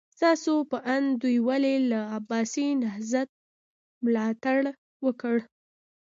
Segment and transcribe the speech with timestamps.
[0.15, 3.29] ستاسو په اند دوی ولې له عباسي نهضت
[4.05, 4.59] ملاتړ
[5.05, 5.35] وکړ؟